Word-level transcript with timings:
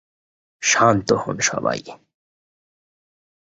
শান্ত 0.63 1.09
হোন 1.13 1.37
সবাই। 1.41 1.79